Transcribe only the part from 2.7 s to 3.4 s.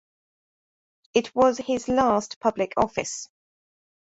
office.